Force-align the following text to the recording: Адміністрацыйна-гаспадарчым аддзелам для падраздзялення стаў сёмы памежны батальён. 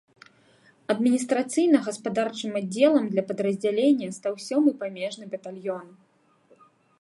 Адміністрацыйна-гаспадарчым 0.93 2.51
аддзелам 2.61 3.05
для 3.11 3.23
падраздзялення 3.29 4.07
стаў 4.17 4.33
сёмы 4.47 4.69
памежны 4.81 5.23
батальён. 5.35 5.85